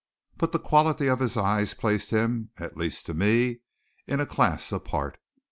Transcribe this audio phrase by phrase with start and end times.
[0.35, 3.59] But the quality of his eyes placed him, at least to me,
[4.07, 5.19] in a class apart.